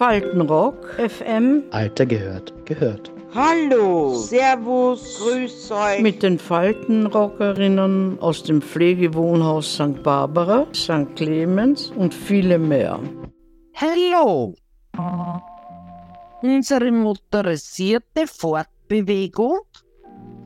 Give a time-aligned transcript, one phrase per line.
[0.00, 1.64] Faltenrock, FM.
[1.72, 3.12] Alter gehört, gehört.
[3.34, 6.00] Hallo, Servus, Grüß euch.
[6.00, 10.02] Mit den Faltenrockerinnen aus dem Pflegewohnhaus St.
[10.02, 11.14] Barbara, St.
[11.16, 12.98] Clemens und viele mehr.
[13.74, 14.54] Hallo.
[16.40, 19.58] Unsere motorisierte Fortbewegung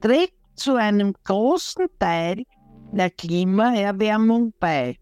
[0.00, 2.42] trägt zu einem großen Teil
[2.90, 4.96] der Klimaerwärmung bei.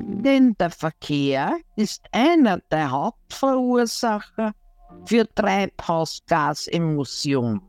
[0.00, 4.52] Denn der Verkehr ist einer der Hauptverursacher
[5.06, 7.60] für Treibhausgasemissionen.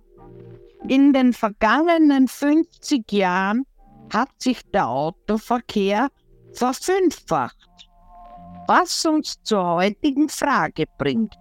[0.88, 3.66] In den vergangenen 50 Jahren
[4.14, 6.10] hat sich der Autoverkehr
[6.54, 7.90] verfünffacht,
[8.68, 11.36] was uns zur heutigen Frage bringt.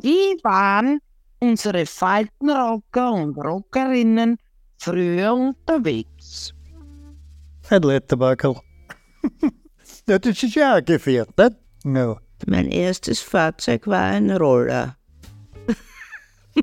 [0.00, 0.98] Wie waren
[1.40, 4.38] unsere Faltenrocker und Rockerinnen
[4.78, 6.54] früher unterwegs?
[7.68, 8.56] Herr Letterbackel.
[10.08, 11.56] ja, das ist ja auch gefährdet.
[11.84, 12.16] Ja.
[12.46, 14.96] Mein erstes Fahrzeug war ein Roller.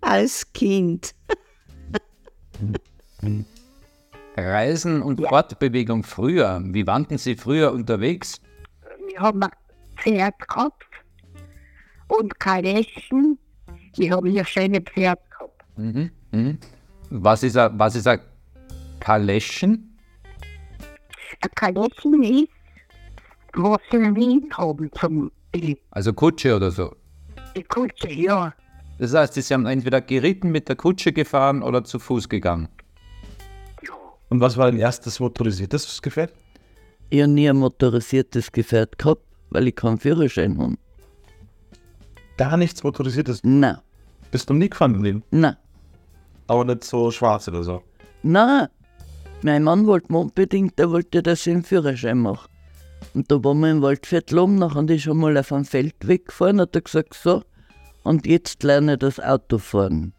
[0.00, 1.14] Als Kind.
[4.36, 6.60] Reisen und Fortbewegung früher.
[6.64, 8.40] Wie waren Sie früher unterwegs?
[9.08, 9.50] Wir haben ein
[9.96, 10.86] Pferd gehabt
[12.08, 13.38] und Kaleschen.
[13.96, 15.64] Wir haben ja schöne Pferd gehabt.
[15.76, 16.10] Mhm.
[16.32, 16.58] Mhm.
[17.10, 18.20] Was ist ein, was ist ein
[19.00, 19.89] Kaleschen?
[21.42, 22.48] Ist,
[23.54, 25.30] was wir in Wien haben zum
[25.90, 26.94] Also Kutsche oder so.
[27.56, 28.52] die Kutsche, ja.
[28.98, 32.68] Das heißt, Sie haben entweder geritten, mit der Kutsche gefahren oder zu Fuß gegangen.
[34.28, 36.32] Und was war dein erstes motorisiertes Gefährt?
[37.08, 40.76] Ich habe nie ein motorisiertes Gefährt gehabt, weil ich keinen Führerschein habe.
[42.36, 43.40] Gar nichts motorisiertes.
[43.42, 43.78] Nein,
[44.30, 45.22] Bist du nie gefahren im Leben?
[45.32, 45.56] nein,
[46.46, 47.82] Aber nicht so schwarz oder so.
[48.22, 48.68] nein.
[49.42, 52.48] Mein Mann wollte unbedingt, der wollte, dass ich einen Führerschein mache.
[53.14, 56.60] Und da waren wir im Waldviertel oben, nachher ist schon mal auf einem Feld weggefahren,
[56.60, 57.42] hat er gesagt, so,
[58.02, 60.12] und jetzt lerne ich das Autofahren.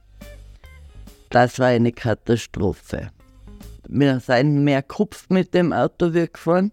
[1.29, 3.11] Das war eine Katastrophe.
[3.87, 6.71] Wir sind mehr Kopf mit dem Auto wie gefahren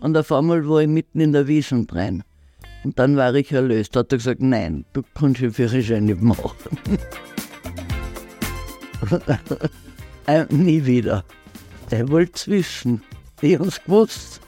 [0.00, 2.24] und auf einmal war ich mitten in der Wiesen drin.
[2.84, 3.94] Und dann war ich erlöst.
[3.94, 6.50] Da hat er gesagt, nein, du kannst den Führerschein nicht machen.
[10.26, 11.24] äh, nie wieder.
[11.90, 13.02] Der wollte wissen.
[13.40, 14.40] Ich hab's gewusst.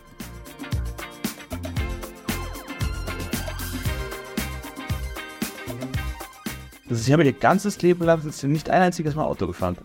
[6.88, 9.76] Also Sie haben ihr ganzes Leben lang sind Sie nicht ein einziges Mal Auto gefahren.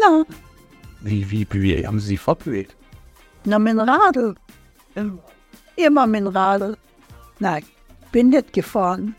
[0.00, 0.24] Na,
[1.00, 2.76] Wie, wie, wie haben Sie sich fortbewegt?
[3.44, 4.34] Na, mit dem Radl.
[5.76, 6.76] Immer mit dem Radl.
[7.38, 7.62] Nein,
[8.10, 9.14] bin nicht gefahren.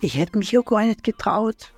[0.00, 1.72] Ich hätte mich auch gar nicht getraut.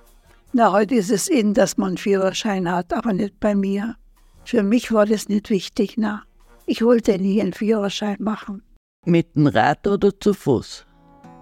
[0.53, 3.95] Na, heute ist es in, dass man einen Führerschein hat, aber nicht bei mir.
[4.43, 6.23] Für mich war das nicht wichtig, na.
[6.65, 8.63] Ich wollte nie einen Führerschein machen.
[9.05, 10.85] Mit dem Rad oder zu Fuß.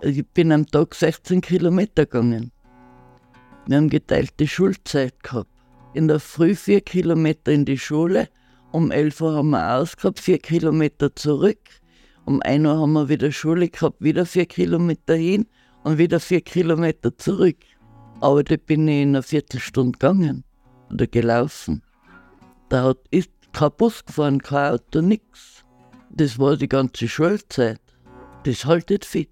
[0.01, 2.51] Ich bin am Tag 16 Kilometer gegangen.
[3.67, 5.51] Wir haben geteilte Schulzeit gehabt.
[5.93, 8.29] In der Früh vier Kilometer in die Schule,
[8.71, 11.59] um 11 Uhr haben wir ausgehabt, vier Kilometer zurück.
[12.25, 15.47] Um 1 Uhr haben wir wieder Schule gehabt, wieder vier Kilometer hin
[15.83, 17.57] und wieder vier Kilometer zurück.
[18.21, 20.43] Aber da bin ich in einer Viertelstunde gegangen
[20.91, 21.81] oder gelaufen.
[22.69, 25.65] Da ist kein Bus gefahren, kein Auto, nix.
[26.11, 27.81] Das war die ganze Schulzeit.
[28.43, 29.29] Das haltet fit.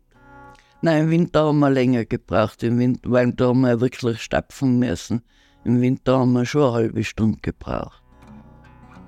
[0.82, 4.80] Nein, im Winter haben wir länger gebraucht, im Winter, weil da haben wir wirklich stapfen
[4.80, 5.22] müssen.
[5.64, 8.02] Im Winter haben wir schon eine halbe Stunde gebraucht.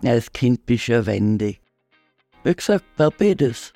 [0.04, 1.62] Als Kind bist du ja wendig.
[2.44, 3.74] Wie gesagt, Barbados.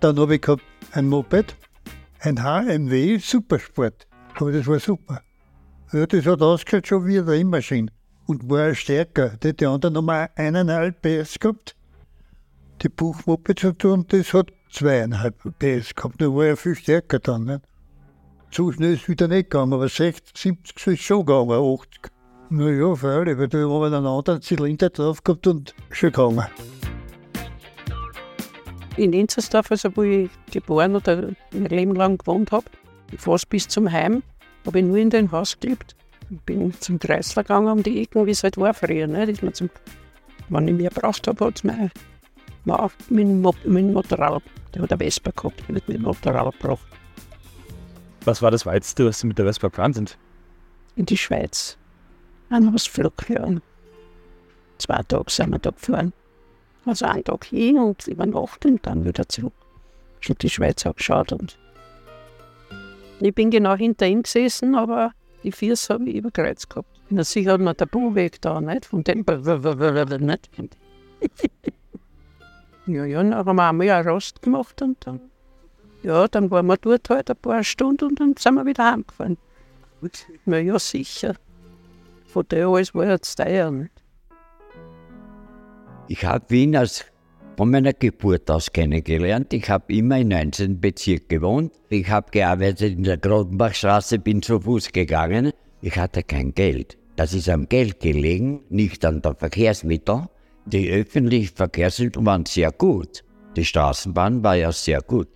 [0.00, 1.54] Dann habe ich gehabt ein Moped,
[2.22, 4.06] ein HMW Supersport.
[4.36, 5.22] Aber das war super.
[5.92, 7.90] Ja, das hat ausgeschaut schon wie eine Rennmaschine
[8.26, 9.36] und war stärker.
[9.42, 11.76] Die, die anderen haben eineinhalb PS gehabt.
[12.82, 16.20] Die Buchmoped hat und das hat zweieinhalb PS gehabt.
[16.20, 17.44] Da war ja viel stärker dann.
[17.44, 17.62] Nicht?
[18.50, 22.10] So schnell ist es wieder nicht gegangen, aber 60, 70 ist schon gegangen, 80.
[22.50, 26.46] Naja, freilich, weil da haben wir einen anderen Zylinder drauf gehabt und schon gegangen.
[28.96, 32.66] In Inzersdorf, also wo ich geboren oder mein Leben lang gewohnt habe,
[33.16, 34.22] fast bis zum Heim,
[34.66, 35.96] habe ich nur in dem Haus gelebt.
[36.30, 39.06] Ich bin zum Kreisler gegangen um die Ecken, wie es halt war früher.
[39.06, 39.26] Ne?
[39.26, 39.70] Das man zum,
[40.48, 41.64] wenn ich mehr gebraucht habe, hat es
[42.64, 44.42] Mo- mit dem Motorrad,
[44.74, 46.86] der hat eine Vespa gehabt, der hat mit dem Motorrad gebracht.
[48.24, 50.16] Was war das Weiteste, was Sie mit der Vespa gefahren sind?
[50.94, 51.76] In die Schweiz.
[52.50, 53.62] Ein Ausflug hören.
[54.78, 56.12] Zwei Tage sind wir da gefahren.
[56.84, 59.52] Also einen Tag hin und über Nacht und dann wieder zurück.
[60.20, 61.58] Schon die Schweiz angeschaut und
[63.20, 65.12] ich bin genau hinter ihm gesessen, aber
[65.44, 66.88] die Füße habe ich überkreuzt gehabt.
[67.08, 68.86] Na, sie hat mir der Buhweg da, nicht?
[68.86, 70.50] Von dem, nicht?
[72.86, 75.20] ja, ja, dann haben wir einmal einen Rast gemacht und dann,
[76.02, 79.38] ja, dann waren wir dort halt ein paar Stunden und dann sind wir wieder heimgefahren.
[80.44, 81.34] Na ja, sicher.
[82.26, 83.91] Von der alles war jetzt teuer, nicht?
[86.08, 87.04] Ich habe Wien als
[87.56, 89.52] von meiner Geburt aus kennengelernt.
[89.52, 90.80] Ich habe immer im 19.
[90.80, 91.72] Bezirk gewohnt.
[91.90, 95.52] Ich habe gearbeitet in der Grotenbachstraße, bin zu Fuß gegangen.
[95.80, 96.98] Ich hatte kein Geld.
[97.16, 100.26] Das ist am Geld gelegen, nicht an der Verkehrsmittel.
[100.66, 103.22] Die öffentlichen Verkehrsmittel waren sehr gut.
[103.56, 105.28] Die Straßenbahn war ja sehr gut.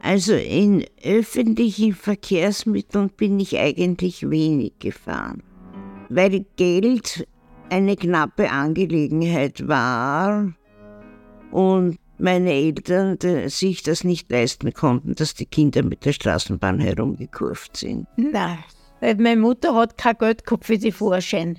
[0.00, 5.44] Also in öffentlichen Verkehrsmitteln bin ich eigentlich wenig gefahren,
[6.08, 7.26] weil Geld
[7.70, 10.52] eine knappe Angelegenheit war
[11.50, 16.78] und meine Eltern die, sich das nicht leisten konnten, dass die Kinder mit der Straßenbahn
[16.78, 18.06] herumgekurvt sind.
[18.16, 18.58] Nein,
[19.00, 21.58] weil meine Mutter hat kein Geld gehabt für die Vorschein.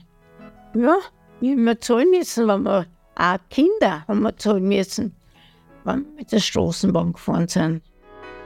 [0.76, 0.98] Ja,
[1.42, 5.16] wir haben zahlen müssen, wenn wir auch Kinder haben wir zahlen müssen,
[5.84, 7.82] wenn wir mit der Straßenbahn gefahren sind.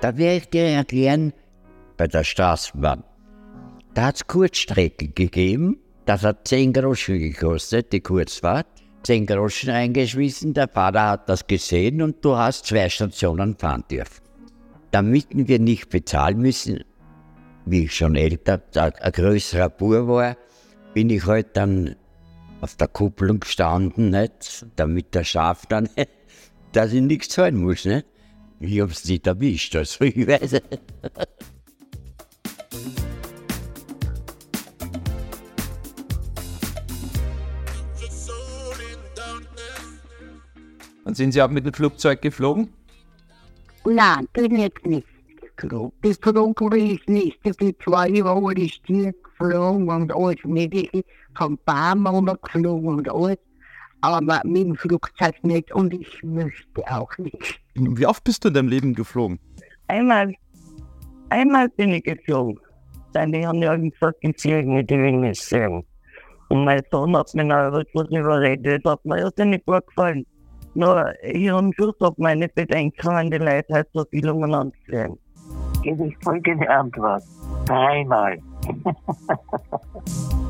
[0.01, 1.33] Da werde ich dir erklären,
[1.97, 3.03] bei der Straßenbahn.
[3.93, 8.65] Da hat es Kurzstrecken gegeben, das hat 10 Groschen gekostet, die Kurzfahrt.
[9.03, 14.23] 10 Groschen eingeschmissen, der Vater hat das gesehen und du hast zwei Stationen fahren dürfen.
[14.91, 16.83] Damit wir nicht bezahlen müssen,
[17.65, 20.37] wie ich schon älter, ein größerer Bur war,
[20.93, 21.97] bin ich halt dann
[22.61, 24.65] auf der Kupplung gestanden, nicht?
[24.77, 25.89] damit der Schaf dann,
[26.71, 27.83] dass ich nichts zahlen muss.
[27.83, 28.05] Nicht?
[28.61, 30.61] Ich hab's nicht erwischt, also ich weiß.
[41.07, 42.67] Und sind Sie auch mit dem Flugzeug geflogen?
[43.85, 45.07] Nein, bin jetzt nicht
[45.55, 45.93] geflogen.
[46.01, 47.39] Geflogen bin ich nicht.
[47.43, 51.05] Ich bin zwei Jahre ist hier geflogen und alles Mögliche.
[51.37, 53.37] Von Barmer geflogen und alles.
[54.01, 57.61] Aber mit dem Flugzeug nicht und ich möchte auch nicht.
[57.75, 59.39] Wie oft bist du in deinem Leben geflogen?
[59.87, 60.33] Einmal,
[61.29, 62.59] einmal bin ich geflogen.
[63.13, 65.85] Seine haben ja gesagt, die will nicht sehen.
[66.49, 70.25] Und mein Sohn hat mir noch etwas überredet, hat mir das nicht vorgefallen.
[70.77, 75.17] Nur habe Schluss auf meine Bedenken an die Leute halt so viel umeinander gesehen.
[75.81, 77.23] Gebe ich folgende Antwort.
[77.65, 78.37] Dreimal.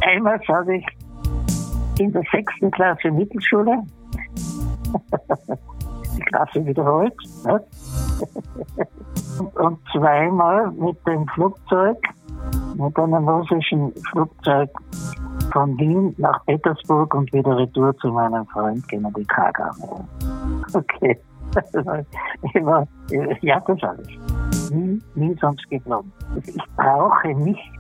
[0.02, 0.86] Einmal sage ich
[1.98, 3.84] in der sechsten Klasse Mittelschule.
[6.18, 7.16] Die Klasse wiederholt.
[7.46, 7.64] Ne?
[9.56, 12.00] Und zweimal mit dem Flugzeug,
[12.76, 14.72] mit einem russischen Flugzeug
[15.52, 19.76] von Wien nach Petersburg und wieder retour zu meinem Freund Gennady Kagan.
[20.74, 21.18] Okay.
[22.54, 22.88] Immer,
[23.42, 24.08] ja, das alles.
[24.70, 26.12] Nie, nie sonst geflogen.
[26.46, 27.72] Ich brauche nicht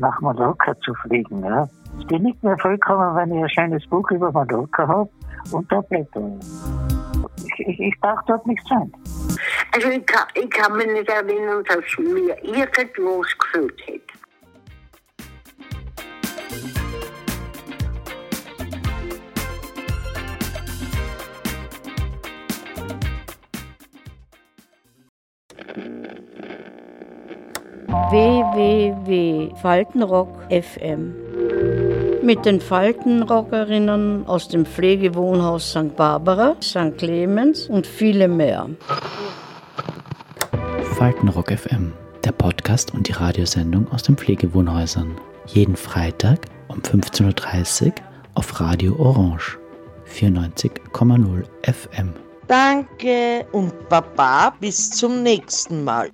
[0.00, 1.44] nach Mallorca zu fliegen.
[1.44, 1.68] Ja.
[1.98, 5.10] Ich bin nicht mehr vollkommen, wenn ich ein schönes Buch über Mallorca habe
[5.52, 7.66] und da blätter ich.
[7.66, 8.90] Ich, ich darf dort nicht sein.
[9.74, 14.09] Also ich kann, ich kann mich nicht erinnern, dass mir irgendwas gefühlt hätte.
[28.10, 31.14] www.faltenrock FM
[32.22, 35.96] mit den Faltenrockerinnen aus dem Pflegewohnhaus St.
[35.96, 36.96] Barbara, St.
[36.98, 38.68] Clemens und viele mehr.
[40.96, 41.92] Faltenrock FM,
[42.24, 45.16] der Podcast und die Radiosendung aus den Pflegewohnhäusern.
[45.46, 47.92] Jeden Freitag um 15.30 Uhr
[48.34, 49.58] auf Radio Orange
[50.06, 52.12] 94,0 FM.
[52.50, 56.10] Danke und Baba bis zum nächsten Mal.